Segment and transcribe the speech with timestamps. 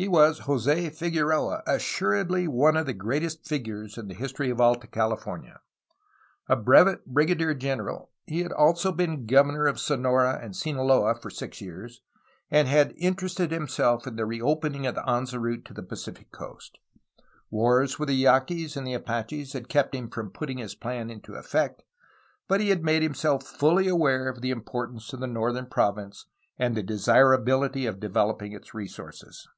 [0.00, 4.86] He was Jos6 Figueroa, assuredly one of the greatest figures in the history of Alta
[4.86, 5.60] California.
[6.48, 11.60] A brevet brigadier general, he had also been governor of Sonora and Sinaloa for six
[11.60, 12.00] years,
[12.48, 16.78] and had interested himself in reopening the Anza route to the Pacific coast.
[17.50, 21.34] Wars with the Yaquis and the Apaches had kept him from putting his plan into
[21.34, 21.82] effect,
[22.46, 26.26] but he had made himself fully aware of the importance of the northern province
[26.56, 29.48] and the desirabihty of developing its resources.